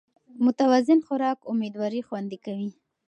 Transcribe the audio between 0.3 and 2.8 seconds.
متوازن خوراک امېدواري خوندي کوي